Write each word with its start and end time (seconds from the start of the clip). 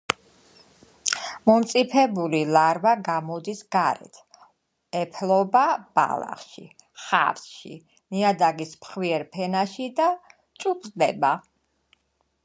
მომწიფებული 1.49 2.39
ლარვა 2.55 2.93
გამოდის 3.07 3.61
გარეთ, 3.75 4.21
ეფლობა 5.01 5.63
ბალახში, 5.99 6.65
ხავსში, 7.03 7.77
ნიადაგის 8.15 8.73
ფხვიერ 8.87 9.27
ფენაში 9.37 9.91
და 10.01 10.09
ჭუპრდება. 10.65 11.35